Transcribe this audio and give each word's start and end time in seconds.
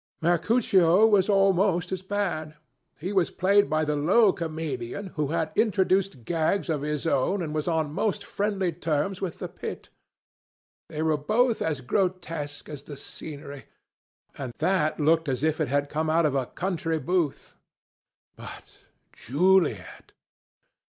Mercutio 0.19 1.05
was 1.05 1.29
almost 1.29 1.91
as 1.91 2.01
bad. 2.01 2.55
He 2.97 3.13
was 3.13 3.29
played 3.29 3.69
by 3.69 3.85
the 3.85 3.95
low 3.95 4.33
comedian, 4.33 5.11
who 5.15 5.27
had 5.27 5.51
introduced 5.55 6.25
gags 6.25 6.69
of 6.71 6.81
his 6.81 7.05
own 7.05 7.39
and 7.43 7.53
was 7.53 7.67
on 7.67 7.93
most 7.93 8.23
friendly 8.23 8.71
terms 8.71 9.21
with 9.21 9.37
the 9.37 9.47
pit. 9.47 9.89
They 10.89 11.03
were 11.03 11.17
both 11.17 11.61
as 11.61 11.81
grotesque 11.81 12.67
as 12.67 12.81
the 12.81 12.97
scenery, 12.97 13.65
and 14.35 14.53
that 14.57 14.99
looked 14.99 15.29
as 15.29 15.43
if 15.43 15.61
it 15.61 15.67
had 15.67 15.87
come 15.87 16.09
out 16.09 16.25
of 16.25 16.33
a 16.33 16.47
country 16.47 16.97
booth. 16.97 17.55
But 18.35 18.79
Juliet! 19.13 20.13